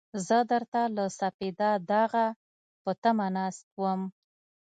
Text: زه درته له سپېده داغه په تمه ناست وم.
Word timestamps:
زه 0.27 0.37
درته 0.51 0.81
له 0.95 1.05
سپېده 1.19 1.71
داغه 1.89 2.25
په 2.83 2.91
تمه 3.01 3.27
ناست 3.35 3.65
وم. 3.81 4.01